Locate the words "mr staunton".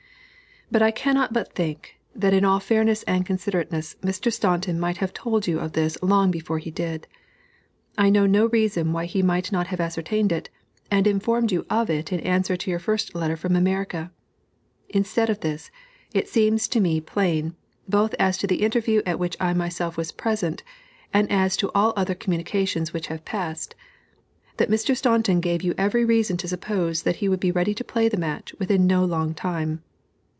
4.01-4.79, 24.71-25.41